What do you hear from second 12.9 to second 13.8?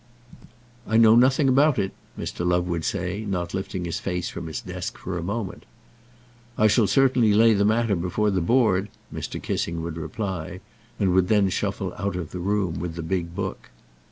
the big book.